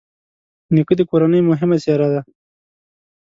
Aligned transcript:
نیکه 0.73 0.93
د 0.99 1.01
کورنۍ 1.11 1.41
مهمه 1.49 1.77
څېره 1.83 2.07
ده. 2.13 2.21